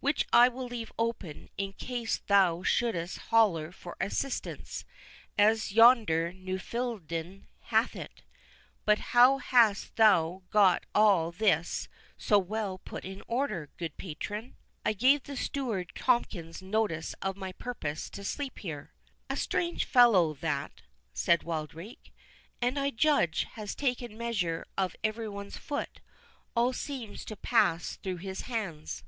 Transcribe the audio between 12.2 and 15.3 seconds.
well put in order, good patron?" "I gave